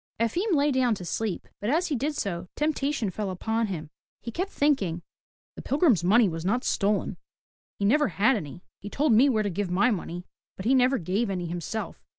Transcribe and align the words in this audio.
Efim 0.19 0.53
lay 0.55 0.71
down 0.71 0.95
to 0.95 1.05
sleep, 1.05 1.47
but 1.59 1.69
as 1.69 1.89
he 1.89 1.95
did 1.95 2.15
so 2.15 2.47
temptation 2.55 3.11
fell 3.11 3.29
upon 3.29 3.67
him. 3.67 3.91
He 4.19 4.31
kept 4.31 4.49
thinking, 4.49 5.03
The 5.55 5.61
pilgrim's 5.61 6.03
money 6.03 6.27
was 6.27 6.43
not 6.43 6.63
stolen. 6.63 7.17
He 7.77 7.85
never 7.85 8.07
had 8.07 8.35
any. 8.35 8.63
He 8.79 8.89
told 8.89 9.13
me 9.13 9.29
where 9.29 9.43
to 9.43 9.51
give 9.51 9.69
my 9.69 9.91
money, 9.91 10.25
but 10.57 10.65
he 10.65 10.73
never 10.73 10.97
gave 10.97 11.29
any 11.29 11.45
himself. 11.45 12.03